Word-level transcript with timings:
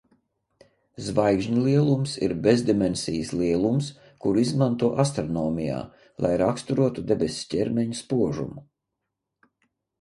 Zvaigžņlielums 1.09 2.13
ir 2.27 2.33
bezdimensijas 2.47 3.35
lielums, 3.43 3.91
kuru 4.25 4.43
izmanto 4.45 4.91
astronomijā, 5.05 5.85
lai 6.27 6.35
raksturotu 6.45 7.07
debess 7.15 7.47
ķermeņu 7.55 8.03
spožumu. 8.05 8.69